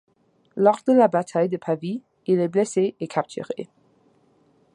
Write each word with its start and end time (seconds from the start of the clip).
Lors 0.55 0.79
de 0.87 0.93
la 0.93 1.07
bataille 1.07 1.47
de 1.47 1.57
Pavie, 1.57 2.01
il 2.25 2.39
est 2.39 2.47
blessé 2.47 2.95
et 2.99 3.07
capturé. 3.07 3.69